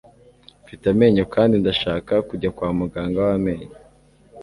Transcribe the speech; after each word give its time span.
mfite 0.63 0.83
amenyo 0.93 1.23
kandi 1.33 1.53
ndashaka 1.61 2.13
kujya 2.27 2.49
kwa 2.55 2.69
muganga 2.79 3.17
w'amenyo 3.27 3.69